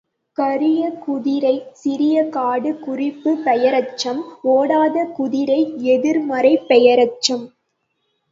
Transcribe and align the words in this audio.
கரிய 0.37 0.89
குதிரை, 0.99 1.51
சிறிய 1.73 2.23
காடு 2.27 2.79
குறிப்புப் 2.79 3.41
பெயரெச்சம், 3.45 4.21
ஓடாத 4.43 5.05
குதிரை 5.11 5.59
எதிர் 5.87 6.19
மறைப் 6.21 6.65
பெயரெச்சம். 6.69 7.45